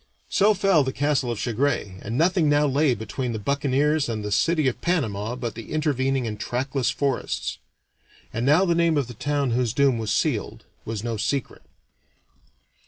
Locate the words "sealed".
10.11-10.65